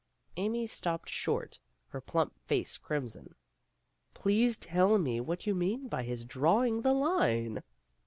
Amy 0.35 0.65
stopped 0.65 1.09
short, 1.09 1.59
her 1.89 2.01
plump 2.01 2.33
face 2.47 2.79
crimson. 2.79 3.35
"Please 4.15 4.57
tell 4.57 4.97
me 4.97 5.21
what 5.21 5.45
you 5.45 5.53
mean 5.53 5.87
by 5.87 6.01
his 6.01 6.25
drawing 6.25 6.81
the 6.81 6.91
line?" 6.91 7.61